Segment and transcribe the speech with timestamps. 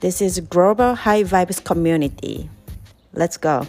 [0.00, 2.48] This is Global High Vibes Community.
[3.12, 3.66] Let's go!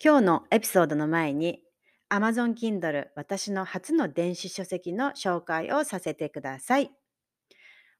[0.00, 1.64] 今日のエピソードの前に
[2.08, 6.92] Amazon Kindle 私の初の電子書籍の紹介をさせてください。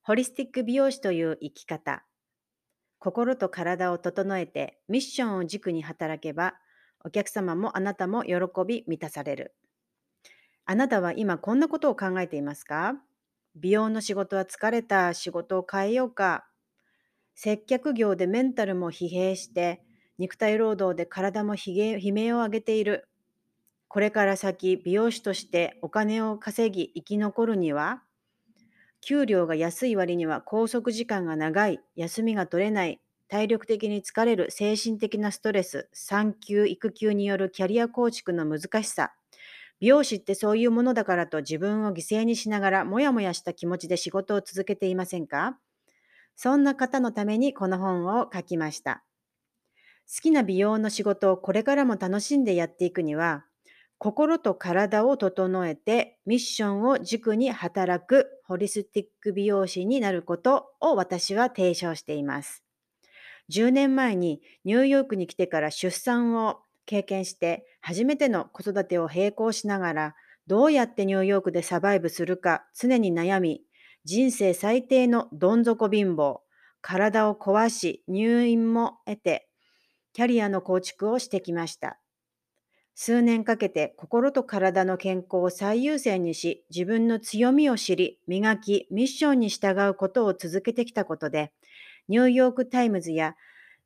[0.03, 2.05] ホリスティック美容師という生き方
[2.99, 6.53] 心と体を整えてミッションを軸に働けば、
[7.03, 9.53] お客様もあなたも喜び満たされる。
[10.67, 12.95] あなたは今こんなことを考えていますか？
[13.55, 16.47] 美容の仕事は疲れた、仕事を変えようか？
[17.35, 19.83] 接客業でメンタルも疲弊して、
[20.17, 23.07] 肉体労働で体も悲鳴を上げている。
[23.87, 28.01] これから先、美容師としてお金を稼ぎ生き残るには、
[29.01, 39.13] 給料が安い割には拘束時間が長い、休みが取れない、体力的に疲れる精神的なストレス、産休、育休によるキャリア構築の難しさ、
[39.85, 45.59] 美容師ってそういうものだからと自分を犠牲にしながらもやもやした気持ちで仕事を続けていませんか？
[46.35, 49.03] そんな方のためにこの本を書きました。
[50.11, 53.45] 好きな美容の仕事をこれからも楽しんでやっていくには、
[53.99, 62.63] 心と体を整えてミッションを軸に働くホリスティック美容師になることを私は提唱しています。
[63.53, 70.15] 10年前にニューヨークに来てから出産を経験して初めての子育てを並行しながら
[70.47, 73.61] どうやってニューヨークでサバイブするか常に悩み
[74.03, 76.39] 人生最低のどん底貧乏
[76.81, 79.49] 体を壊し入院も得て
[80.13, 81.99] キャリアの構築をしてきました。
[82.97, 91.51] 数年かけて心と体の健康を最優先にし、自分の強みを知り、磨き、ミッションに従うことを続けてきたことで、
[92.07, 93.35] ニューヨークタイムズや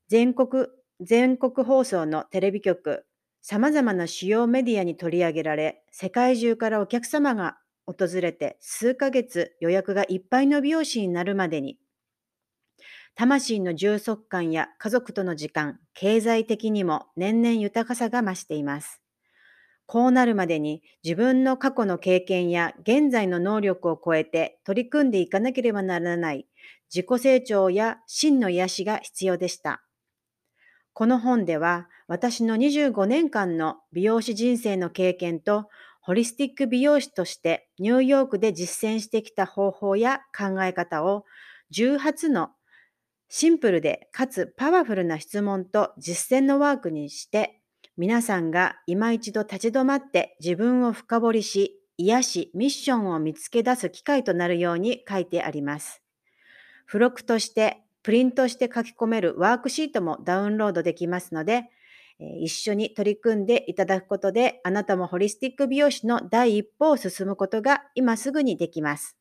[0.08, 0.68] 全国
[1.02, 3.06] 全国放送のテレビ局、
[3.42, 11.80] 様々な主要メディアに取り上げられ、世界中からお客様が訪れて数ヶ月予約がいっぱいの美容師になるまでに、
[13.16, 19.02] 魂の充足感や家族との時間、経済的にも年々豊かさが増しています。
[19.88, 26.48] こうなるまでに自分の過去の経験や現在の能力を超えて取り組んでいかなければならない
[26.94, 29.84] 自己成長や真の癒しが必要でした。
[30.94, 35.70] この本では私の25年間の美容師人生の経験と
[36.02, 41.26] ホリスティック美容師としてニューヨークで実践してきた方法や考え方を
[41.74, 42.50] 18の
[43.30, 47.60] シンプルでかつパワフルな質問と実践のワークにして
[48.00, 56.02] 皆さんが今一度立ち止まって自分を深掘りし、癒し、ミッションを見つけ出す機会となるように書いてあります。
[56.88, 61.70] 付録としてプリントして書き込めるワークシートもダウンロードできますので、
[62.42, 69.18] 一緒に取り組んでいただくことで、あなたもホリスティック美容師の第一歩を進むことが今すぐにできます。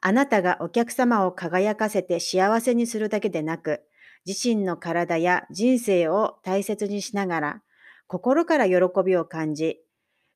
[0.00, 3.82] あなたがお客様を輝かせて幸せにするだけでなく、
[4.26, 7.62] 自身の体や人生を大切にしながら、
[8.06, 8.74] 心から喜
[9.04, 9.80] びを感じ、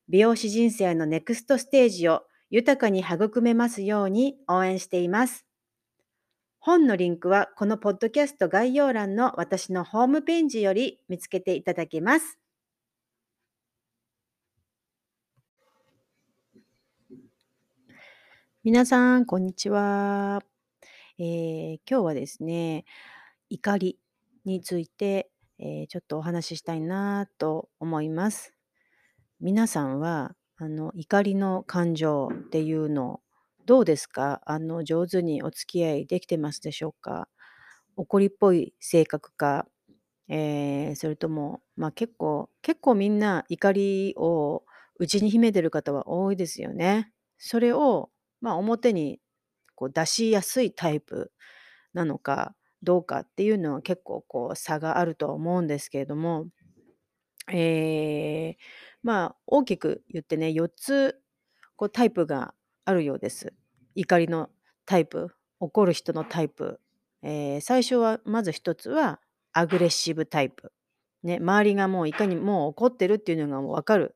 [0.09, 5.45] 美容師人生のネクストステージを豊かに育めますように応援しています。
[6.65, 12.39] 本のリンクはこのポッドキャスト概要欄の私のホームページより見つけていただけます。
[18.63, 20.41] 皆さん、こんにちは。
[21.19, 22.85] えー、今日はですね、
[23.49, 23.99] 怒り
[24.45, 28.53] について、えー、ちょっとお話ししたいなと思います。
[29.41, 33.19] 皆さんはあの怒りの感情っていうの
[33.65, 34.41] どうですか？
[34.45, 37.29] あの上手にお付き合いできてますでしょうか？
[37.95, 39.67] 怒りっぽい性格か、
[40.27, 44.63] えー、それとも、まあ、結構結構みんな怒りを
[44.99, 47.11] 内に秘めてる方は多いですよね。
[47.37, 48.09] それを、
[48.41, 49.19] まあ、表に
[49.75, 51.31] こう出しやすいタイプ
[51.93, 56.47] なのかどうかっていうのは結構こう差があるとは思うんですけれども、
[57.51, 58.55] えー、
[59.03, 61.19] まあ大きく言ってね4つ
[61.75, 62.53] こうタイプが
[62.85, 63.53] あるようです。
[63.95, 64.49] 怒りの
[64.85, 66.79] タイプ怒る人のタイプ、
[67.21, 69.21] えー、最初はまず1つは
[69.53, 70.73] アグレッシブタイプ、
[71.23, 74.15] ね、周りがもういかにもう怒ってるっていうのが分かる、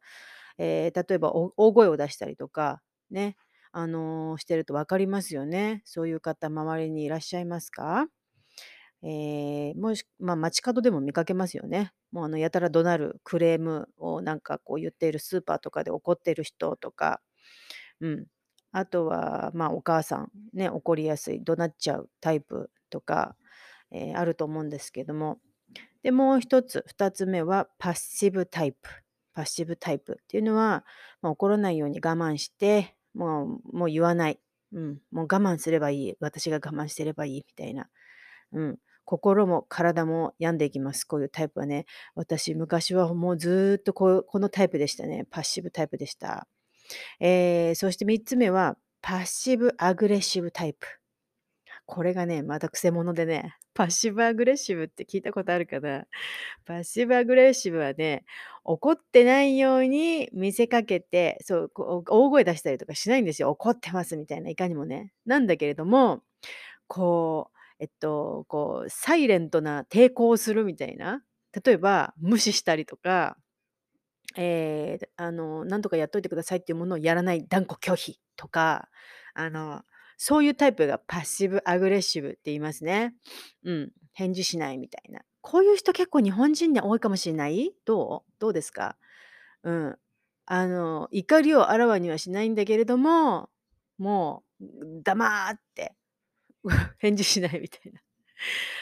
[0.58, 2.82] えー、例えば大声を出したりとか
[3.12, 3.38] ね
[3.72, 5.84] あの、してると分かりますよね。
[5.86, 8.08] そういう方、周りにいらっしゃいますか？
[9.04, 11.94] ええ、もしま、街角でも見かけますよね。
[12.12, 17.22] もう、あの、やたら怒鳴るクレームをなんかこう言っているスーパーとかで怒ってる人とか、
[18.02, 18.28] うん。
[18.72, 23.36] あとは、ま、お母さん、ね、怒りやすい、怒鳴っちゃうタイプとか、
[23.92, 25.40] ええ、あると思うんですけども。
[26.04, 28.90] で、もう一つ、2つ目はパッシブタイプ。
[29.34, 30.86] パッシブタイプっていうのは、
[31.22, 34.40] ま、怒らないように我慢して、もうもう言わない。
[34.74, 37.90] うん、もう我慢すればいい、私が我慢してればいいみたいな。
[38.54, 38.80] うん。
[39.06, 41.86] 心も体も病んでいきます、こういうタイプはね。
[42.16, 45.26] 私、昔はもうずっとこうこのタイプでしたね。
[45.32, 46.48] パッシブタイプでした。
[47.20, 50.88] ええ、そして3つ目は、パッシブアグレッシブタイプ。
[51.86, 56.06] これがね、また曲者でね、 パッシブアグレッシブって聞いたことあるかな？
[56.66, 58.26] パッシブアグレッシブはね、
[58.66, 63.50] 怒ってないように見せかけて、そ、う大声出したりとかしないんですよ。
[63.52, 65.14] 怒ってますみたいな、いかにもね。
[65.26, 66.24] なんだけれども、
[66.88, 71.24] こう、えっと、こうサイレントな抵抗をするみたいな。
[71.66, 73.38] 例えば、無視したりとか、
[74.40, 78.88] ええ、あの、なんとかやっといてくださいっていうものをやらない断固拒否とか、
[79.34, 79.82] あの、
[80.18, 83.16] そういうタイプがパッシブアグレッシブって言いますね。
[83.64, 85.22] うん、返事しないみたいな。
[85.42, 87.74] こういう人結構日本人に多いかもしれない？
[87.86, 88.32] どう？
[88.40, 88.98] どうですか？
[89.64, 89.98] うん。
[90.46, 93.50] あの、怒りをあらわにはしないんだけれども、
[93.98, 94.64] もう、
[95.04, 95.96] 黙って、
[97.00, 98.02] 返事しないみたいな。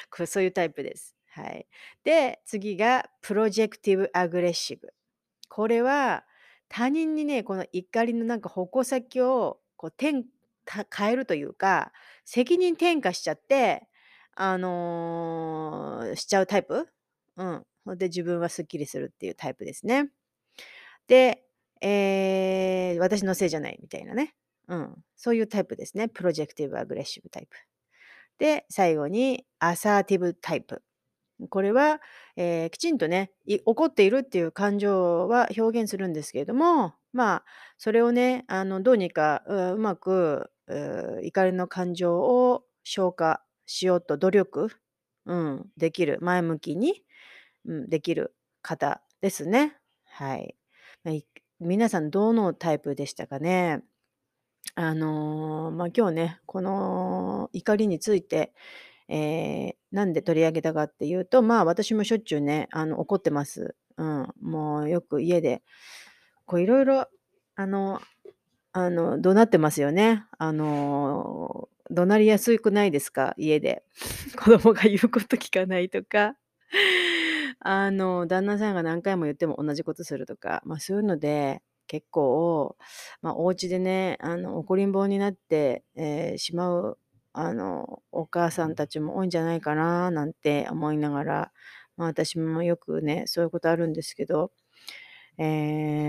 [0.10, 1.16] これそういうタイプです。
[1.32, 1.68] はい。
[2.04, 4.94] で、次がプロジェクティブアグレッシブ。
[5.56, 6.26] これは、
[6.68, 10.26] 他人にね、この怒りのなんか矛先をこうてん
[10.66, 11.94] か変えるというか、
[12.26, 13.88] 責任転嫁しちゃって、
[14.36, 16.90] あの、しちゃうタイプ？
[17.38, 17.66] うん。
[17.98, 20.10] で自分はすっきりするっていうタイプですね。
[21.08, 21.46] で、
[21.80, 24.36] ええ、私のせいじゃないみたいなね。
[24.68, 24.94] うん。
[25.16, 26.10] そういうタイプですね。
[26.10, 27.56] プロジェクティブアグレッシブタイプ。
[28.40, 30.84] で、最後にアサーティブタイプ。
[31.50, 32.02] これは、
[32.38, 33.32] ええ、きちんとね、
[33.66, 37.46] 怒っているっていう感情は表現するんですけれども、まあ、
[37.78, 44.70] それをね、あの、どうにか、ううまく、う怒りの感情を消化しようと努力、
[45.26, 47.04] うん、できる、前向きに、
[47.66, 49.76] うん、できる方ですね。
[50.08, 50.56] はい。
[51.04, 51.26] ま、い
[51.60, 53.82] 皆さんどのタイプでしたかね？
[54.76, 58.54] あの、ま、今日ね、この怒りについて、
[59.10, 59.18] え
[59.70, 63.76] え、なんで取り上げたかっていうと、まあ、私もしょっちゅうね、あの、怒ってます。
[63.98, 64.28] うん。
[64.42, 65.62] もうよく家で、
[66.46, 67.08] こう色々、
[67.56, 68.02] あの
[68.74, 70.26] あの、怒鳴ってますよね。
[70.38, 73.34] あの、怒鳴りやすくないですか？
[73.38, 73.84] 家で。
[74.38, 76.36] 子供が言うこと聞かないとか、
[77.60, 82.76] あの、旦那さんが何回も言っても同じことするとか、まあ、そういうので、結構、
[83.22, 86.98] まあ、お家でね、あの、怒りん坊になって、ええ、しまう、
[87.38, 91.52] あの、お母さんたちも多いんじゃないかななんて思いながら、
[91.98, 94.52] ま、私もよくね、そういうことあるんですけど、
[95.40, 95.46] え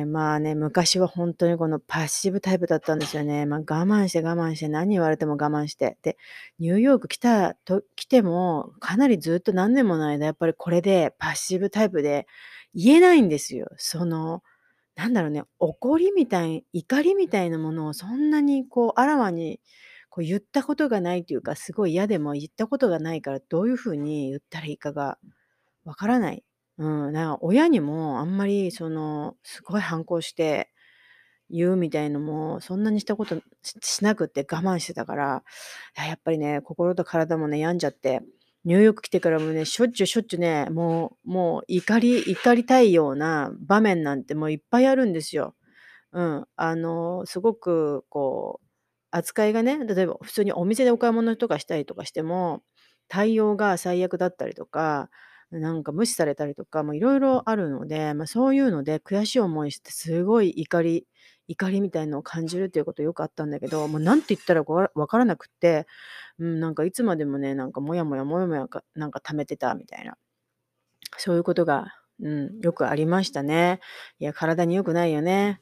[0.02, 3.46] え、まあね、昔はほんとにこのパッシブタイプだったんですよね。
[3.46, 5.98] ま、我慢して我慢して、何言われても我慢して。
[6.02, 6.18] で、
[6.60, 12.26] ニューヨーク来たと来ても、かなりずっと何年もの間やっぱりこれでパッシブタイプで、
[12.74, 13.68] 言えないんですよ。
[13.78, 14.42] その、
[14.96, 19.60] なんだろうね、怒りみたい怒りみたいなものをそんなにこうあらわに、
[20.16, 25.18] こう言ったことがないというか、すごい嫌でも言ったことがないから、どういう風に言ったらいいかが
[25.84, 26.42] 分からない。
[26.78, 30.70] うん、なんか親にもあんまりその、すごい反抗して
[31.50, 35.44] 言うみたいのも、そんなにしたことしなくって我慢してたから、
[35.98, 38.22] や、やっぱりね、心と体もね、病んじゃって、
[38.64, 45.54] ニューヨーク来てからもね、しょっちゅうしょっちゅうね、もうもう怒り怒りたいような場面なんてもういっぱいあるんですよ。
[46.12, 46.46] うん。
[46.56, 48.65] あの、すごくこう、
[49.10, 52.62] 扱いがね、例えば普通にお店でお買い物とかしたりとかしても、
[53.08, 55.10] 対応が最悪だったりとか、
[55.50, 61.06] なんか無視されたりとか、もう色々あるので、まあ、そういうので悔しい思いしてすごい怒り
[61.48, 65.86] 怒りみたいのを感じるっていうことよくあったんだけど、もう何て言ったらわ分からなくって、
[66.38, 70.16] うん、なんかいつまでもね、なんかモヤモヤモヤモヤかなんか溜めてたみたいな。
[71.18, 73.80] そういうことが、うん、よくありましたね。
[74.18, 75.60] いや、体に良くないよね。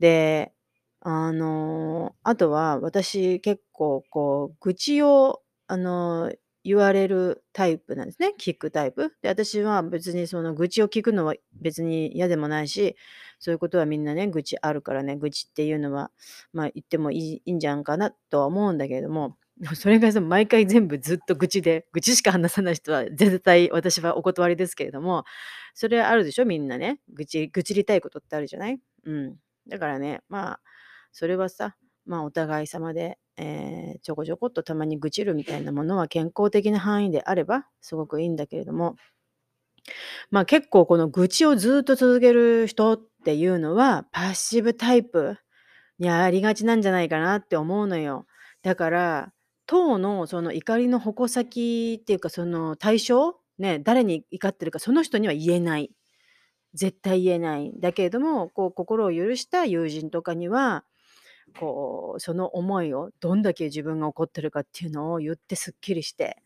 [0.00, 0.52] で、
[1.00, 6.32] あの、あとは私結構こう愚痴をあの、
[6.64, 8.32] 言われるタイプなんですね。
[8.40, 9.12] 聞くタイプ。
[9.22, 12.96] で、私は別にその愚痴を聞くのは別に嫌でもないし、
[13.38, 16.10] そういうことはみんなね、愚痴あるからね、愚痴っていうのは、
[16.52, 19.36] まあ、言ってもいいいいんじゃんかなとは思うんだけれども、
[19.74, 25.24] それがさ、毎回全部ずっと愚痴で、愚痴しか話さない人は絶対私はお断りですけれども、
[25.74, 27.00] それあるでしょ、みんなね。
[27.14, 28.78] 愚痴愚痴りたいことってあるじゃない？
[29.04, 29.36] うん。
[29.68, 30.60] だからね、まあ、
[31.16, 38.96] それはさ、まあ、お互い様で、えーちょこちょこっとたまに愚痴るみたいなものは健康的な範囲であればすごくいいんだけれども、
[40.30, 45.38] まあ、結構この愚痴をずっと続ける人っていうのはパッシブタイプ
[45.98, 48.26] にありがちなんじゃないかなって思うのよ。
[48.62, 49.32] だから
[49.66, 55.90] 当のその怒りの矛先っていうかその対象ね誰に怒ってるかその人には言えない
[56.74, 60.84] 絶対言えないだけれどもこう心を許した友人とかには
[61.58, 66.42] こう その思いをどんだけ自分が怒ってるかっていうのを言ってすっきりして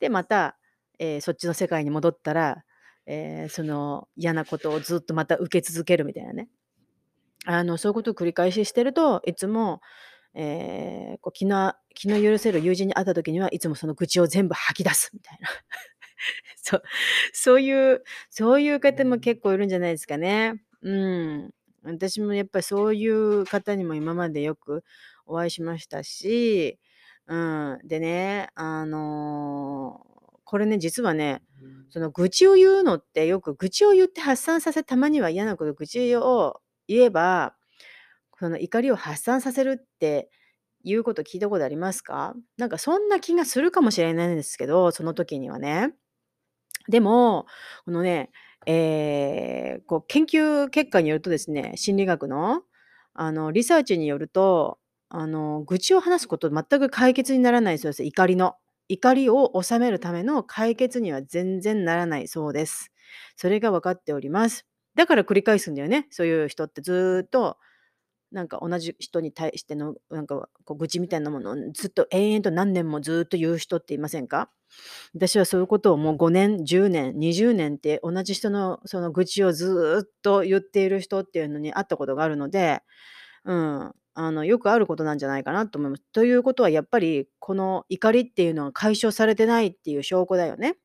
[0.00, 0.58] でまた、
[0.98, 2.64] えーそっちの世界に戻ったら、
[3.06, 6.48] えーその嫌なことをずっとまた受け続けるみたいなね
[7.44, 9.80] あのそういうことを繰り返ししてるといつも、
[10.34, 15.48] えーこう気の気の許せる友人に会った時にはいつもその愚痴を全部吐き出すみたいな
[16.56, 16.82] そう
[17.32, 20.62] そういうそういう方も結構いるんじゃないですかね。
[20.82, 21.54] うん。
[21.84, 24.84] 私もやっぱりそういう方にも今までよく
[25.26, 26.78] お会いしましたし、
[27.26, 27.78] うん。
[27.84, 30.06] でね、あの、
[30.44, 31.42] これね、実はね、
[31.90, 37.54] その愚痴を言うのってよく愚痴を言って発散させたまには嫌なこと愚痴を言えば、
[38.38, 40.28] その怒りを発散させるって
[40.82, 42.34] いうこと聞いたことありますか？
[42.58, 45.94] なんかそんな気がするかもしれないんですけど、その時にはね。
[46.88, 47.46] でも、
[47.84, 48.30] このね、
[48.66, 52.62] えーこう研究結果によるとですね、心理学の、
[53.14, 54.78] あの、リサーチによると、
[55.08, 58.04] あの、愚痴を話すこと全く解決にならないそうです。
[58.04, 58.54] 怒りの。
[58.88, 62.90] 怒りを収めるための解決には全然ならないそうです。
[63.36, 64.66] それが分かっております。
[64.94, 66.06] だから繰り返すんだよね。
[66.10, 67.58] そういう人ってずっと、
[68.32, 74.50] なんか同じ人に対しての、なんかこう愚痴みたいなものをずっと延々と何年もずっと言う人っていませんか？
[75.14, 82.82] 私はそういうことをもう5年、10年、20年って同じ人のその愚痴をずっと言っている人っていうのに会ったことがあるので、
[83.44, 86.02] うん、あの、よくあることなんじゃないかなと思います。
[86.12, 90.76] ということはやっぱりこの怒りっていうのは解消されてないっていう証拠だよね。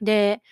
[0.00, 0.42] で、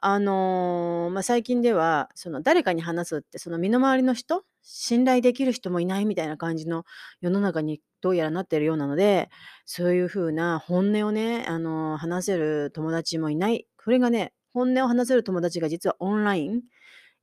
[0.00, 6.84] あの、まあ、最近では、その誰かに話すって、その身の回りの人、信頼できる人もいないみたいな感じの
[7.22, 9.30] 世の中にどうやらなってるようなので、
[9.64, 13.66] そういう風な本音をね、あの、話せる友達もいない。
[13.82, 16.62] これがね、本音を話せる友達が実はオンライン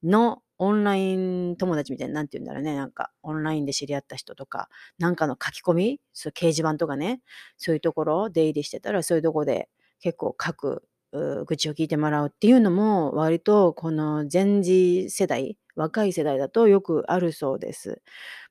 [0.03, 7.21] のオンライン友達みたいな、なんて言うんだろうね、なんかオンラインで知り合った人とか、なんかの書き込み、そう掲示板とかね、
[7.57, 18.01] そういうところ出入りしてたら、そういうとこで結構書く愚痴を聞いてもらうっていうのも割とこの前次世代若い世代だとよくあるそうです。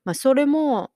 [0.05, 0.91] まあ、それも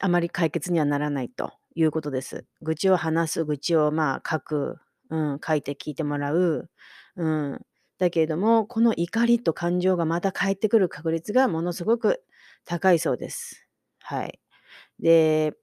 [0.00, 2.44] あまり解決にはならないということです。
[2.60, 4.78] 愚痴を話す愚痴をまあ書く、
[5.10, 6.70] うん、書いて聞いてもらう、
[7.16, 7.60] うん、
[7.98, 12.24] だけれどもこの怒りと感情がまた返ってくる確率がものすごく
[12.64, 13.66] 高いそうです。
[14.00, 14.40] はい。
[14.98, 15.54] で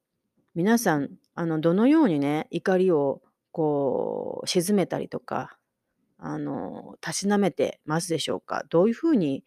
[0.56, 5.58] 皆さんあのどのようにね怒りをこう鎮めたりとか
[6.18, 8.64] あのたしなめてますでしょうか？
[8.70, 9.44] どういうふうに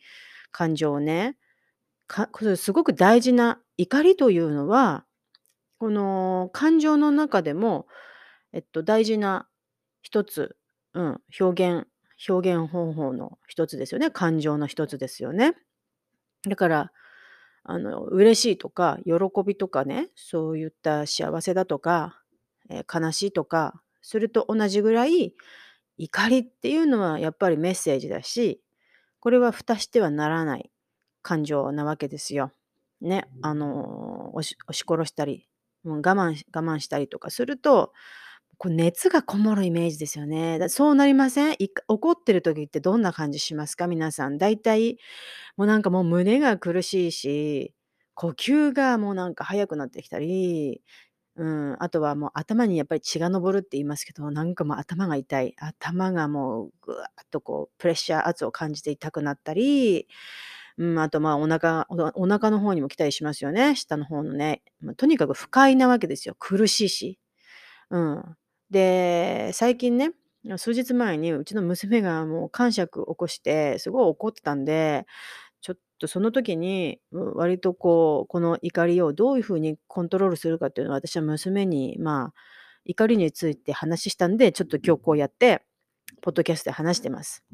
[0.53, 1.37] 感情をね
[2.07, 5.05] かすごく大事な怒りというのは
[5.79, 7.87] この感情の中でも、
[8.53, 9.49] えっと、大事な
[10.03, 10.57] 一つ、
[10.95, 11.87] うん、表現
[12.29, 15.55] 表現方法の一つですよね感情の一つですよね。
[16.49, 16.93] だから
[17.65, 19.13] あの嬉しいとか喜
[19.45, 22.21] びとかねそういった幸せだとか、
[22.69, 25.35] えー悲しいとかそれと同じぐらい
[25.99, 28.61] 怒りっていうのはやっぱりメッセージだし
[29.23, 30.73] これは蓋してはならない
[31.23, 32.51] 感情なわけですよ。
[33.01, 35.49] ねあの押し殺したり
[35.85, 37.93] もう我慢し我慢したりとかすると
[38.59, 40.59] こう熱がこもるイメージですよね。
[40.59, 41.57] だそうなりません？
[41.87, 43.87] 怒ってる時ってどんな感じしますか？
[43.87, 44.39] 皆さん。
[44.39, 44.99] だいたい
[45.57, 47.75] もうなんかもう胸が苦しいし、
[48.15, 50.83] 呼吸がもうなんか速くなってきたり、
[51.37, 55.55] うん、あとはもう頭にやっぱり血が上るって言いますけど、なんかもう頭が痛い。
[55.59, 60.07] 頭がもうぐわっとこうプレッシャー圧を感じて痛くなったり、
[60.79, 63.75] うん、あとまあお腹おお腹の方にも来たりしますよね。
[63.77, 64.63] 下の方のね。
[64.81, 66.37] まあ、とにかく不快なわけですよ。
[66.39, 67.19] 苦しいし。
[67.91, 68.37] うん。
[68.71, 70.13] で、最近ね、
[70.59, 75.07] 数日前にうちの娘がもう癇癪起こしてすごい怒ってたんで、
[76.03, 82.35] とその時に、うん、割とこう、この怒りをどういう風にコントロールするかっていうのは私は娘にまあ、
[82.85, 85.65] 怒りについて話したんで、ちょっと今日こうやって
[86.21, 87.45] ポッドキャストで話してます。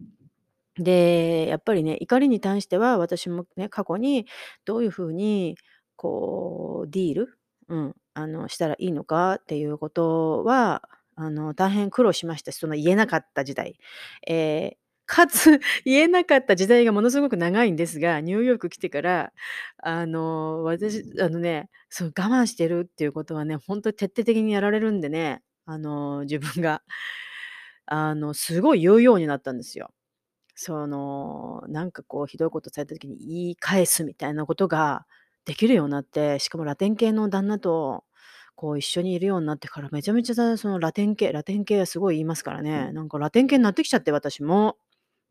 [0.77, 4.27] で、やっぱりね、怒りに対しては私もね、過去に
[4.65, 5.57] どういう風に
[5.97, 7.39] こうディール、
[7.69, 13.79] うん、あのしたらいいのかっていうことは、あの大変苦労しましたし、その言えなかった時代、
[14.27, 19.33] えーかつ、言えなかった時代がものすごく長いんですが、ニューヨーク来てから、
[19.79, 26.83] あの、私、あのね、そう、我慢してるっていうことはね、ほんと徹底的にやられるんでね、あの、自分が、
[27.87, 29.91] あの、すごい言うようになったんですよ。
[30.57, 35.07] その、なんかこうひどいことされた時に言い返すみたいなことが
[35.47, 38.05] できるようになって、しかもラテン系の旦那と、
[38.57, 42.93] こう一緒にいるようになってからめちゃめちゃさそのラテン系ラテン系はすごい言いますからね。
[42.93, 44.77] なんかラテン系になってきちゃって、私も。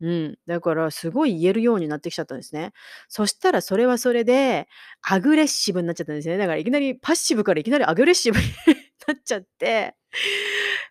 [0.00, 2.72] うん、だからすごい言えるようになってきちゃったんですね。
[3.08, 4.68] そしたらそれはそれで、
[5.02, 6.36] アグレッシブになっちゃったんですね。
[6.38, 8.44] だからいきなりパッシブからいきなりアグレッシブに
[9.06, 9.96] なっちゃって、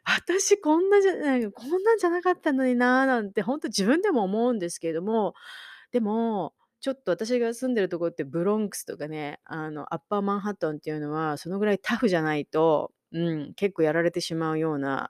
[0.05, 5.33] 私こんなじゃないこんなんじゃなかったのにな、なんてほんと自分でも思うんですけれども、
[5.91, 15.09] でも、ちょっと私が住んでるところってブロンクスとかね、あの、アッパーマンハッタンっていうのは、そのぐらいタフじゃないと、うん、結構やられてしまうような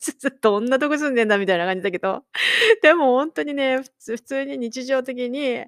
[0.40, 2.24] どんなとこ住んでんだみたいな感じだけど、
[2.82, 5.64] でもほんとにね、ふつ普通に日常的に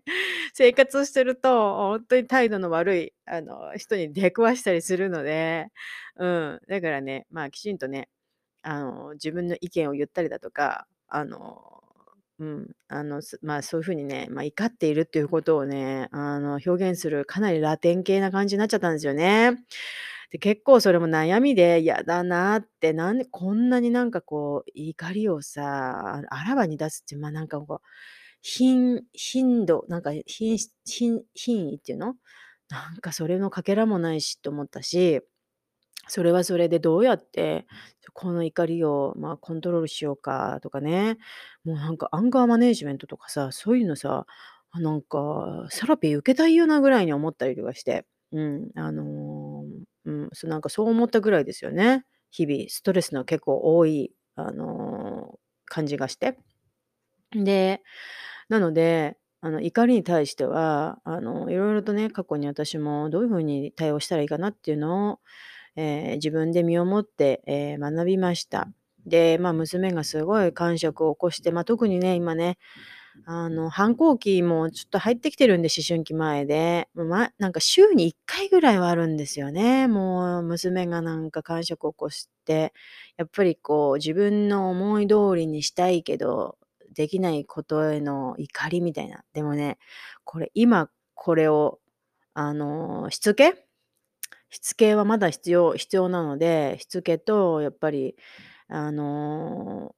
[0.55, 5.69] 生活をしてると、ほんとに態度の悪い、あの、人に出くわしたりするので、
[6.17, 8.09] うん、だからね、まあ、きちんとね、
[8.63, 11.83] あの、自分の意見を言ったりだとか、あの、
[12.39, 19.59] うん、あの、まあ、そういう風にね、まあ、怒っているっていうことをね、あの、表現するかなりラテン系な感じになっちゃったんですよね。
[20.33, 27.87] で、結構それも悩みで、やだなって、なんでこんなになんかこう怒りをさ、あらわに出すって、まあ、なんかこう、
[28.41, 32.17] 頻頻度、なんか、ひんしひん品位っていうの？
[32.71, 35.21] なんかそれのかけらもないしと思ったし、
[36.09, 37.67] それはそれでどうやって、
[38.15, 41.19] この怒りを、まあ、コントロールしようかとかね、
[41.65, 44.27] もうなんかアンガーマネジメントとかさ、そういうのさ、
[44.75, 49.03] なんかセラピー受けたいようなぐらいに思ったりとかして、うん、あの、
[50.07, 52.05] うん、そなんかそう思ったぐらいですよね。
[52.31, 56.39] 日々ストレスの結構多い、あの、感じがして。
[57.33, 57.83] で、
[58.49, 65.21] なので、あの、怒りに対しては、あの、色々とね、過去に私もどういう風に対応したらいいかなっていうのを、
[65.77, 68.69] ええ、自分で身をもって、ええ、学びました。
[69.07, 72.59] で、まあ、娘がすごい癇癪を起こして、ま、特にね、今ね、
[73.27, 79.87] あの、反抗期もちょっと入ってきてるんで、思春期前で、もう、まなんか週に1回ぐらいはあるんですよね。
[79.89, 82.73] もう娘がなんか癇癪を起こして、
[83.17, 86.59] やっぱりこう自分の思い通りにしたいけど、
[86.95, 89.25] できないことへの怒りみたいな。
[89.33, 89.79] でもね、
[90.25, 91.81] これ今これを、
[92.35, 93.67] あの、しつけ？
[94.51, 98.17] しつけはまだ必要必要なので、しつけとやっぱり、
[98.69, 99.95] あの、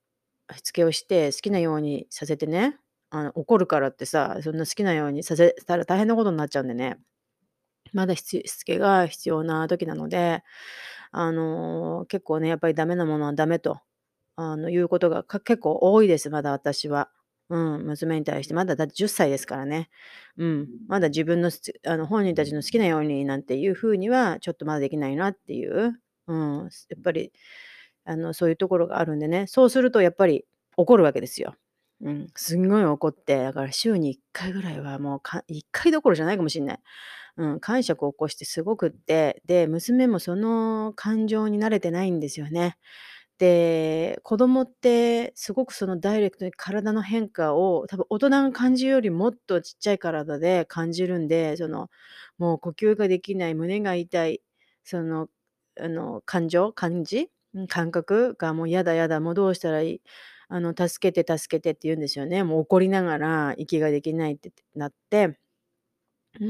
[0.57, 2.79] しつけをして好きなようにさせてね、
[3.15, 6.99] あの、怒るからってさ、そんな好きなようにさせたら大変なことになっちゃうんでね。
[7.93, 10.43] まだしつけが必要な時なので、
[11.13, 13.81] あの、結構ね、やっぱりダメなものはダメと、
[14.37, 17.11] あの、いうことが、結構多いです、まだ私は。
[17.51, 19.91] うん、娘に対して、まだだって10歳ですからね。
[20.39, 21.51] うん、まだ自分の
[21.87, 27.33] あの、本人たちの好きなようになんていう風には、ちょっとまだできないなっていう、うん、やっぱり、
[28.07, 30.47] あの、そういうところがあるんでね、そうするとやっぱり
[30.77, 31.57] 怒るわけですよ。
[32.37, 36.79] すんごい怒って、だから週に1回ぐらいはもう、か1回どころじゃないかもしんない。
[37.39, 42.77] うん、癇癪を起こしてすごくって、で、娘もその感情に慣れてないんですよね。
[43.39, 51.91] で、子供ってすごくそのダイレクトに体の変化を多分大人が感じるよりもっとちっちゃい体で感じるんで、その、
[52.39, 54.43] もう呼吸ができない、胸が痛い、
[54.85, 55.29] その、
[55.81, 57.31] あの、感情感じ？
[57.69, 60.03] 感覚がもう「やだやだ、もうどうしたらいい？
[60.55, 62.45] あの、助けて助けて」って言うんですよね。
[62.45, 65.37] もう怒りながら息ができないってなって
[66.41, 66.45] う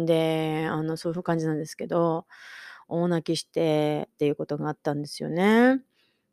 [0.00, 2.26] ん、で、あの、そういう感じなんですけど、
[2.88, 5.82] 大泣きしてっていうことがあったんですよね。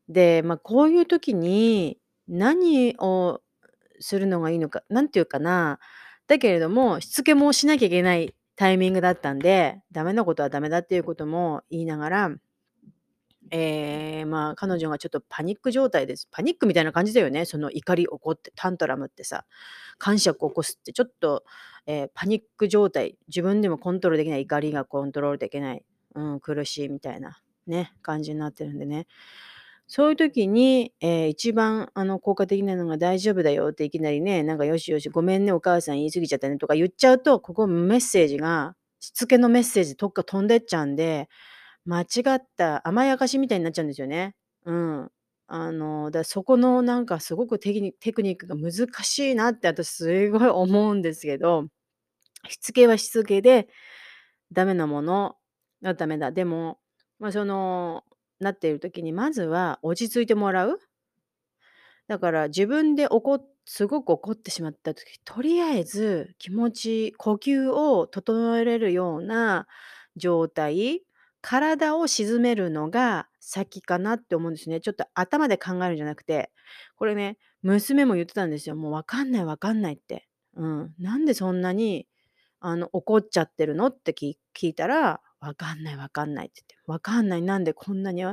[0.09, 1.99] で、まあ、こういう時に
[2.29, 3.41] 何を
[3.99, 5.79] するのがいいのか、なんていうかな、
[6.27, 12.31] だけれども、しつけもしなきゃいけないタイミングだったんで、ダメなことはダメだっていうことも言いながら、
[13.51, 16.27] ええ、まあ、彼女がちょっとパニック状態です。
[16.31, 19.45] パニックみたいな感じだよね、その怒り怒ってタントラムってさ、
[19.99, 21.43] 癇癪を起こすってちょっと、
[21.85, 25.83] ええ、パニック状態、自分でもコントロールできない怒りがコントロールできない、
[26.15, 29.05] うん、苦しいみたいな、ね、感じになってるんでね。
[29.87, 41.29] そういう時に、ええ、一番あの、効果的なのが「大丈夫だよ」っていきなりね、なんか「よしよし、ごめんね、お母さん言い過ぎちゃったね」とか言っちゃうと、ここメッセージが、しつけのメッセージどっか飛んでっちゃうんで、
[41.85, 44.35] 間違った甘やかしみたいになっちゃうんですよね。
[44.65, 45.11] うん。
[45.47, 51.67] あの、だ、そこのなんかすごくテテクニックが難しいなって私すごい思うんですけど、
[52.49, 53.69] しつけはしつけで、
[54.53, 55.37] ダメなもの
[55.83, 56.31] はダメだ。
[56.31, 56.79] でも、
[57.19, 58.03] ま、その、
[58.39, 60.79] なっている時にまずは落ち着いてもらう。
[62.09, 69.67] だから自分で怒すごく怒ってしまった時、とりあえず気持ち、呼吸を整えれるような
[70.15, 71.01] 状態、
[71.47, 74.81] 体を鎮めるのが先かなって思うんですね。
[74.81, 76.51] ちょっと頭で考えるんじゃなくて、
[76.95, 78.75] これね、娘も言ってたんですよ。
[78.75, 80.27] もう分かんない分かんないって。
[80.55, 80.93] うん。
[80.97, 82.07] なんでそんなに
[82.59, 88.23] あの怒っちゃってるのって聞いたら、分かんない分かんないって言って、分かんない、なんでこんなに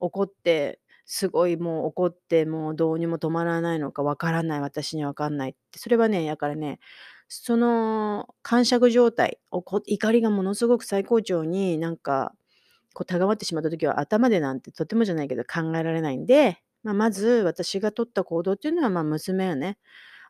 [0.00, 5.78] 怒ってすごいもう怒って、もうどうにも止まらないのかわからない、私にわかんないって。
[5.78, 6.78] それはね、だからね、
[7.28, 12.32] その癇癪状態、怒りがものすごく最高潮になんか、
[12.96, 19.76] こう高まってしまった時は頭でなんてとてもじゃないけど考えられないんで、まあ、まず私が取った行動っていうのは、まあ、娘はね、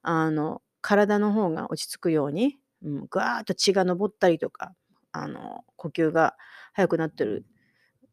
[0.03, 4.73] あの、体の方が落ち着くように、うん、ぐわーっと血が上ったりとか、
[5.13, 6.35] あの、呼吸が
[6.73, 7.47] 速くなってる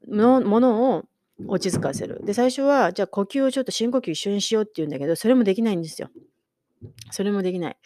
[0.07, 1.05] のものを
[1.47, 2.21] 落ち着かせる。
[2.23, 6.11] で、最初は、じゃあ呼吸をちょっと深呼吸一緒にしようって言うんだけど、それもできないんですよ。
[7.09, 7.77] それもできない。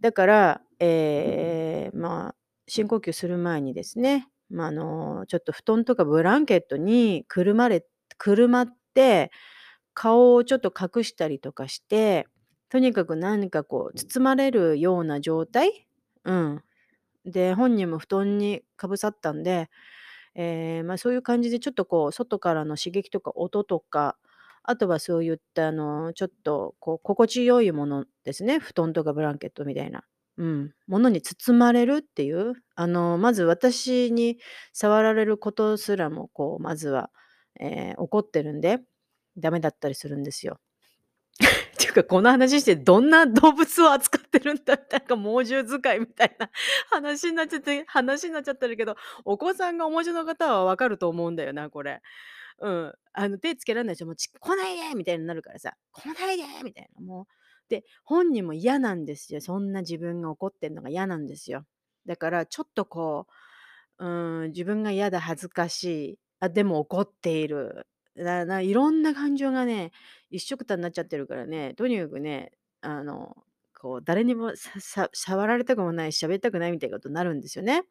[0.00, 2.34] だから、えー、まあ、
[2.68, 7.84] 深呼吸する前にですね、まあ、あの、ちょっと布団とかブランケットにくるまれ
[8.18, 9.30] くるまって、
[9.94, 12.26] 顔をちょっと隠したりとかして、
[12.70, 15.88] とにかく何かこう包まれるような状態？
[16.24, 16.62] うん。
[17.26, 19.70] で、本人も布団にかぶさったんで
[20.34, 24.16] えー、まあ、そういう感じでちょっとこう外からの刺激とか音とか、
[24.62, 28.58] あとはそういったあの、ちょっとこう心地よいものですね。
[28.60, 30.04] 布団とかブランケットみたいな。
[30.38, 34.38] うん、ものに包まれるっていう、あの、まず私に
[34.72, 37.10] 触られることすらもこう、まずは、
[37.58, 38.78] えー、怒ってるんで、
[39.36, 40.60] ダメだったりするんですよ。
[41.74, 46.50] っていうか、この話してどんな動物を扱ってるんだなんか猛獣使いみたいな
[46.88, 52.00] 話になっちゃって、 話になっちゃってるけど、お子さんがお持ちの方はわかると思うんだよな、これ。
[52.60, 52.92] うん。
[53.12, 57.37] あの、手つけられない人もち来ないでみたいになるからさ、来ないでみたいな、もう。
[57.68, 59.40] で、本人も嫌なんですよ。
[59.40, 61.64] そんな自分が怒ってんのが嫌なんですよ。
[62.06, 63.26] だから、ちょっとこ
[63.98, 67.86] う、うん、自分が嫌だ、恥ずかしい、あ、でも怒っている。
[68.16, 69.92] なないろんな感情がね、
[70.30, 73.36] 一緒くたになっちゃってるからね、とにかくね、あの、
[73.80, 74.52] こう誰にも
[75.12, 77.82] 触られたくもない、喋りたくないみたいなことになるんですよね。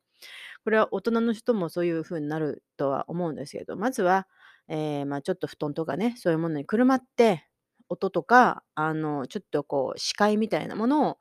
[0.63, 4.27] これは大人の人もそういう風になるとは思うんですけど、まずは、
[4.69, 7.47] ええ、ま、ちょっと布団とかね、そういうものにくるまって、
[7.89, 11.17] 音とか、あの、ちょっとこう視界みたいなものを、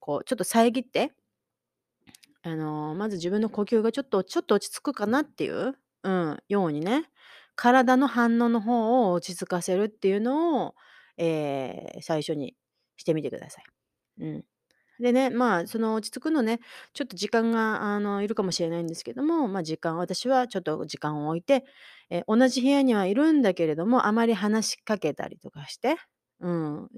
[0.00, 1.12] こうちょっと遮って
[2.42, 5.74] あの、まず自分の呼吸がちょっとちょっと落ち着くかなっていう、
[6.04, 7.04] うん、ようにね、
[7.56, 10.74] 体の反応の方を落ち着かせるっていうのを、
[11.18, 12.54] えー最初に
[12.96, 13.64] してみてください。
[14.20, 14.44] うん。
[15.00, 16.60] でね、まあ、その落ち着くのね、
[16.94, 21.64] ちょっと時間が、あの、いるかもしれないんですけども、まあ、時間私はちょっと時間を置いて、
[22.10, 25.96] え、同じ部屋にはいるんだけれども、あまり話しかけたりとかして、
[26.40, 26.88] うん、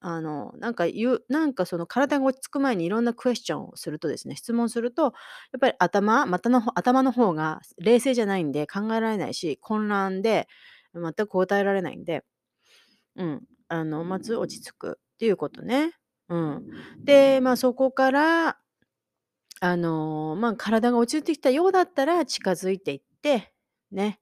[0.00, 5.08] あの、なんか言うなんかその体が落ち着く前にいろんなクエスチョンをするとですね、質問すると、や
[5.56, 10.46] っぱり頭またの頭の方が冷静じゃないんで考えられないし、混乱で
[10.94, 12.24] 全く答えられないんで、
[13.16, 15.92] うん、あの、まず落ち着くっていうことね。
[16.28, 16.70] うん。
[17.04, 18.58] で、まあ、そこから、
[19.60, 23.52] あの、まあ、体が落ちてきたようだったら近づいていって、
[23.90, 24.20] ね、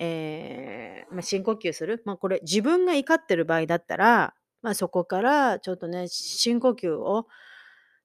[0.00, 2.02] ええ、まあ、深呼吸する。
[2.06, 7.28] まあ、これ自分が怒ってる場合だったらまあ、そこからちょっとね、深呼吸を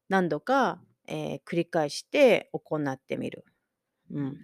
[0.10, 3.46] 何度か、えー繰り返して行ってみる。
[4.12, 4.38] うん。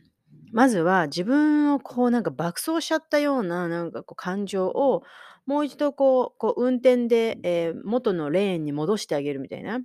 [0.52, 5.04] まずは自分をこうなんか爆走しちゃったようななんかこう感情を
[5.46, 9.80] もう一度こうこう運転で、えー元のレーンに戻してあげるみたいな。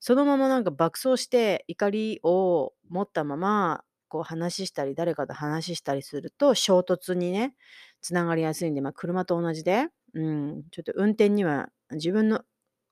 [0.00, 7.54] そのままなんか爆走して怒りを持ったままこう話したり誰かと話したりすると衝突にね
[8.02, 12.42] つながりやすいんで、まあ、車と同じでうん、ちょっと運転には自分の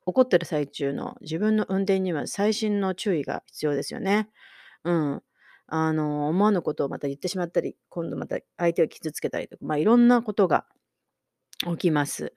[0.06, 4.28] 怒ってる最中の自分の運転には細心の注意が必要ですよね。
[4.84, 5.22] うん。
[5.74, 10.66] あの、思わぬことをまた言ってしまったり、今度また相手を傷つけたりとか、まあ、いろんなことが
[11.64, 12.34] 起きます。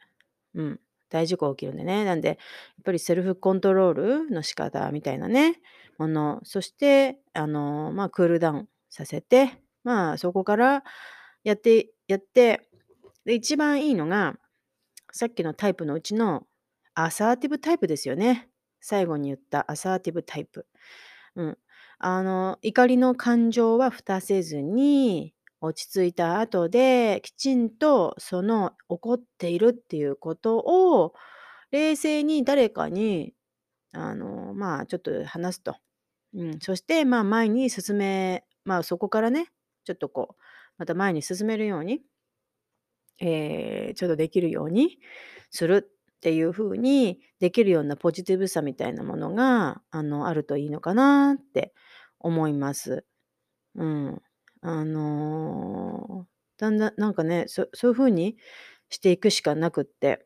[0.53, 0.79] うん。
[1.09, 2.05] 大事故起きるんでね。
[2.05, 2.37] なんで、やっ
[2.85, 5.59] ぱりセルフコントロールの仕方みたいなね、
[5.97, 10.85] もの、そして、あの、まあ、クールダウンさせて、まあ、そこから
[11.43, 12.69] やって、やって、
[13.25, 14.37] で、一番いいのが、
[15.11, 16.47] さっきのタイプのうちの
[16.93, 18.47] アサーティブタイプですよね。
[18.79, 20.65] 最後に言ったアサーティブタイプ。
[21.35, 21.57] うん。
[21.99, 31.13] あの、怒りの感情は蓋せずに、落ち着いた後で、きちんとその怒っているっていうことを、
[31.71, 33.33] 冷静に誰かに、
[33.93, 35.77] あの、まあ、ちょっと話すと。
[36.35, 36.59] うん。
[36.61, 39.51] そして、まあ、前に進めまあ、そこからね、
[39.85, 40.43] ちょっとこう、
[40.77, 42.01] また前に進めるように
[43.19, 44.99] えー、ちょっとできるように
[45.49, 45.91] する。
[46.25, 51.71] っていう風にできるようなポジティブさみたいなものが、あの、あるといいのかなって
[52.19, 53.05] 思います。
[53.75, 54.21] うん。
[54.61, 58.37] あの、だんだんなんかね、そそういう風に
[58.89, 60.25] していくしかなくって、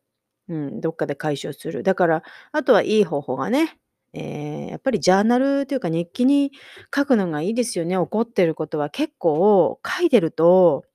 [0.50, 1.84] うん、どっかで解消する。
[1.84, 3.80] だから、あとはいい方法がね、
[4.14, 6.52] えーやっぱりジャーナルというか日記に
[6.96, 7.96] 書くのがいいですよね。
[7.96, 10.86] 起こってることは結構書いてると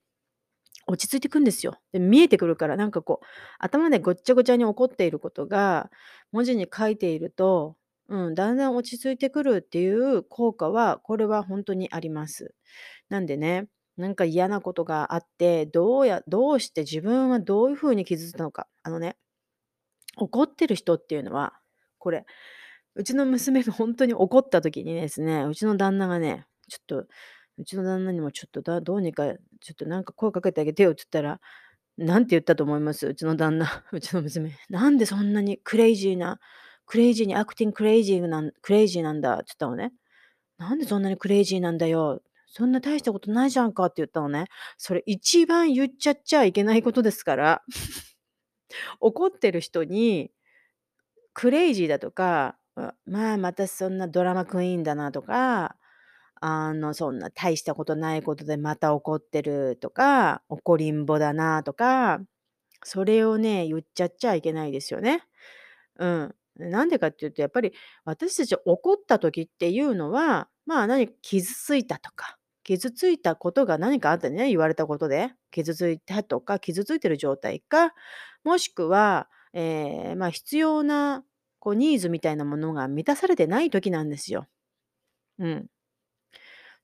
[0.87, 1.79] 落ち着いてくんですよ。
[1.91, 3.25] で、見えてくるから、なんかこう、
[3.59, 5.89] 頭でごっちゃごちゃに起こっていることが、
[6.31, 7.75] 文字に書いていると、
[8.07, 12.53] うん、だんだん落ち着いてくるっていう効果は、これは本当にあります。
[13.09, 13.67] なんでね、
[13.97, 18.67] なんか嫌なことがあって、どうやどうして自分はどういう風に気づいたのか。
[18.83, 19.17] あのね、
[20.17, 21.53] 怒ってる人っていうのは、
[21.97, 22.25] これ、
[22.95, 27.05] うちの娘が本当に怒った時にですね、うちの旦那がね、ちょっと、
[27.57, 29.37] うちの旦那にもちょっとだどうにか、ちょ
[29.71, 31.39] っとなんか声かけてあげてよって言ったら、
[31.97, 33.07] なんて言ったと思います？
[33.07, 34.51] うちの旦那、 うちの娘。
[34.69, 36.39] なんでそんなにクレイジーな
[36.85, 39.35] クレイジーに acting crazy なんクレイジーなんだ？
[39.35, 39.93] って言ったのね。
[40.57, 42.21] なんでそんなにクレイジーなんだよ？
[42.47, 44.47] そんな大したことないじゃんかって言ったのね。
[44.77, 47.63] それ一番言っちゃっちゃいけないことですから。
[48.99, 50.31] 怒ってる人に
[51.33, 52.57] クレイジーだとか、
[53.05, 55.75] まあ、またそんなドラマクイーンだなとか、
[56.41, 62.19] あの、そんな大したことないことでまた怒ってるとか、怒りんぼだなとか、
[62.83, 65.23] それをね、言っちゃっちゃいけないですよね。
[65.99, 66.35] うん。
[66.57, 67.73] なんでかっていうと、やっぱり
[68.05, 77.93] 私たち怒った時っていうのは、まあ、何か傷ついたとか、傷ついたことが何かあったね、言われたことで、傷ついたとか、傷ついてる状態か、
[78.43, 81.23] もしくは、ええ、まあ、必要な
[81.59, 84.47] こうニーズみたいなものが満たされてない時なんですよ。
[85.39, 85.67] うん。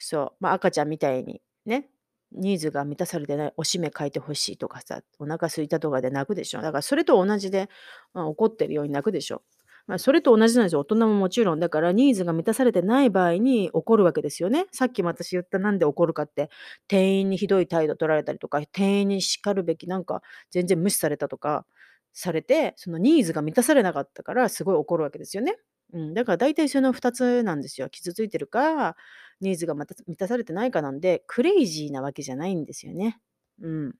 [0.03, 0.33] そう。
[0.39, 1.89] まあ、赤ちゃんみたいにね、
[2.33, 6.61] ニーズが満たされてない、おしめ替えてほしいとかさ、お腹空いたとかで泣くでしょ。
[6.61, 7.69] だからそれと同じで、
[8.13, 9.43] まあ、怒ってるように泣くでしょ。
[9.87, 10.79] まあ、それと同じなんですよ。
[10.81, 11.59] 大人ももちろん。
[11.59, 14.65] だからニーズが満たされてない場合に怒るわけですよね。
[14.71, 16.49] さっきも私言ったなんで怒るかって、
[16.87, 21.65] 店員にひどい態度取られたりとか、店員に叱るべきなんか全然無視されたとか
[22.13, 25.57] されて、そのニーズが満たされなかったからすごい怒るわけですよね。
[25.93, 27.89] うん、だから大体その2つなんですよ。
[27.89, 28.95] 傷ついてるか、
[29.41, 33.19] ニーズがまた満たされてないかなんで、クレイジーなわけじゃないんですよね。
[33.61, 33.95] うん。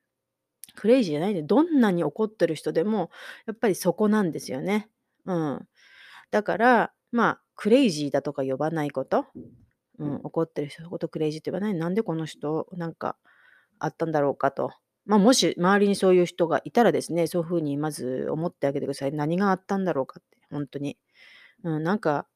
[0.75, 3.09] クレイジーじゃないんで、どんなに怒ってる人でも、
[3.45, 4.89] やっぱりそこなんですよね。
[5.25, 5.67] うん。
[6.31, 9.25] だから、まあ、クレイジーだとか呼ばないこと、
[9.99, 11.75] うん、怒ってる人のことクレイジーって言わない。
[11.75, 13.17] なんでこの人、なんか
[13.79, 14.71] あったんだろうかと。
[15.05, 19.11] まあ、もし周りにそういう人がいたらですね、そういうふうにまず思ってあげてください。
[19.11, 20.97] 何があったんだろうかって、本当に。
[21.63, 22.27] うん、なんか、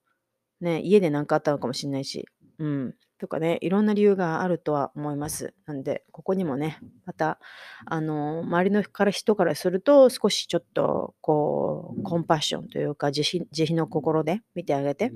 [0.62, 5.54] ね、家で何かあったのかもしれないし、うん、とかね、いろんな理由があるとは思います。
[5.66, 7.40] なんで、ここにもね、また、
[7.86, 15.12] あの、周りのから人からすると、少しちょっと、こう、コンパッションというか、慈悲慈悲の心で見てあげて、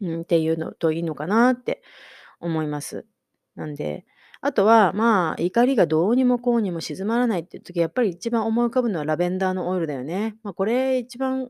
[0.00, 1.82] うん、っていうのといいのかなって
[2.40, 3.06] 思います。
[3.54, 4.04] なんで、
[4.40, 10.36] あとは、まあ、怒りがどうにもこうにも静まらないっていう時、やっぱり一番思い浮かぶのはラベンダーのオイルだよね。
[10.42, 11.48] まあ、これ一番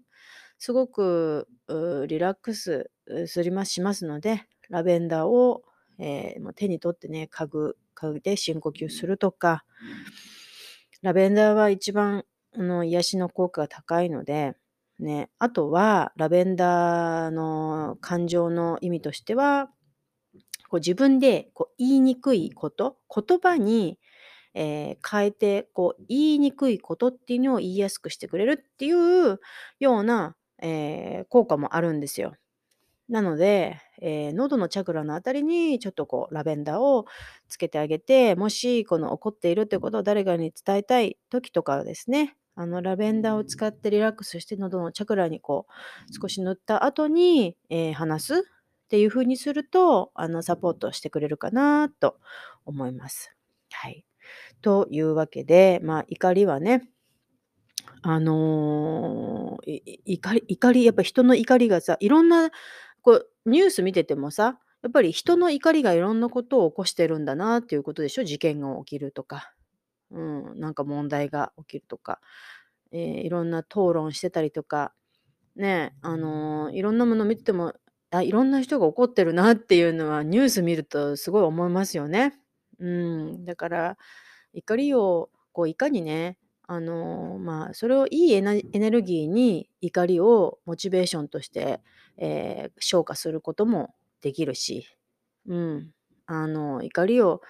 [0.59, 5.64] すごく、うリラックス、うすりましますので、ラベンダーを、
[5.98, 9.64] ええ、もう手に取ってね、嗅ぐ嗅いで深呼吸するとか、
[11.02, 12.24] ラベンダーは一番、
[12.55, 14.57] あの、癒しの効果が高いので、
[14.98, 19.70] ね、あとはラベンダーの感情の意味としては、
[20.68, 23.98] こう自分でこう言いにくいこと、言葉に、
[24.55, 29.40] えー変えて、こう言いにくいことっていうのを言いやすくしてくれるっていう
[29.81, 32.35] ような、えー効果もあるんですよ。
[33.09, 37.07] なので、えー喉のチャクラのあたりにちょっとこうラベンダーを
[37.49, 45.66] つけてあげて、もしこの怒っているってことを誰かに伝えたい時とかはですね、あのラベンダーを使ってリラックスして喉のチャクラにこ
[46.11, 52.19] う少し塗った後に、えー話すっていう風にすると、あのサポートしてくれるかなと
[52.64, 53.37] 思います。
[53.73, 54.05] はい。
[54.62, 56.88] というわけで、まあ怒りはね、
[58.03, 62.51] あの、いい怒り怒りやっぱ人の怒りがさ、いろんな
[63.07, 68.25] こうニュース見ててもさ、やっぱり人の怒りがいろんなことを起こしてるんだなっていうことでしょ？
[68.25, 69.53] 事件が起きるとか、
[70.11, 72.21] うん、なんか問題が起きるとか、
[72.90, 74.92] えーいろんな討論してたりとか、
[75.55, 77.75] ね、あの、いろんなもの見てても、
[78.11, 82.35] あ、いろんな人が怒ってるなっていうのはニュース見るとすごい思いますよね。
[82.81, 83.97] うん、だから
[84.53, 91.81] 怒りをこういかにね、あの、まあ、それをいいエネルギーに怒りをモチベーションとして、
[92.18, 94.87] えー消化することもできるし、
[95.46, 95.90] うん、
[96.26, 97.40] あの、怒りを、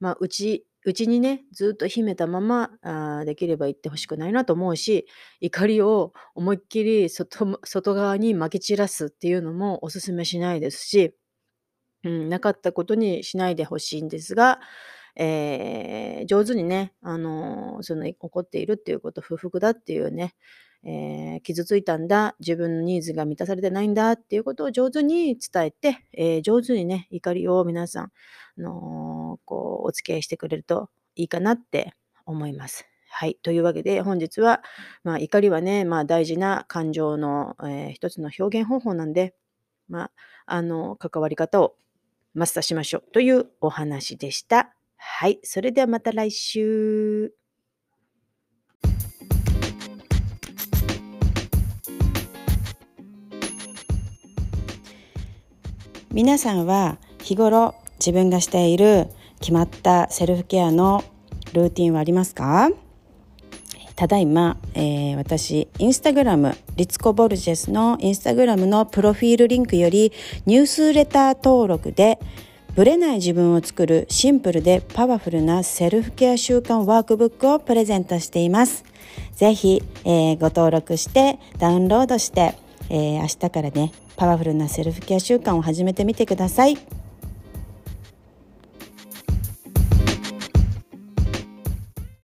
[0.00, 5.06] まあ、打ちうちにね、ずっと秘めたまま、あできれば言ってほしくないなと思うし、
[5.40, 11.14] 怒りを思いっきり外外側に撒き散らすっていうのもお勧めしないですし、
[12.04, 14.60] うん、なかったことにしないでほしいんですが、
[15.16, 20.34] えー、上手にね、あのー、その怒っているっていうこと、不服だっていうね、
[20.86, 28.10] えー、傷ついたんだ、自分のニーズが満たされてないんだっていうことを上手に伝えて、え、上手にね、怒りを皆さん、あ
[28.58, 31.94] の、こう、お付き合いしてくれるといいかなって
[32.26, 32.86] 思います。
[33.08, 33.38] はい。
[33.42, 34.62] というわけで、本日は、
[35.04, 39.34] まあ、怒りはね、まあ、大事な感情の、えー、一つの表現方法なんで、
[39.88, 40.10] まあ、
[40.46, 41.76] あの、関わり方を
[42.34, 44.74] マスターしましょうというお話でした。
[45.06, 45.38] はい。
[45.42, 47.34] それではまた来週。
[56.10, 59.08] 皆さんは日頃自分がしている
[59.40, 61.04] 決まったセルフケアの
[61.52, 62.70] ルーティンはありますか？
[63.96, 70.12] ただいま、えー、私、インスタグラム、リツコ・ボルジェスのインスタグラムのプロフィールリンクより
[70.46, 72.18] ニュースレター登録で
[72.74, 78.84] ブレない自分を作るシンプルでパワフルなセルフケア習慣ワークブックをプレゼントしています。
[79.36, 82.56] ぜひ、えー、ご登録してダウンロードして、
[82.90, 86.76] えー、明日からねパワフルなセルフケア習慣を始めてみてください。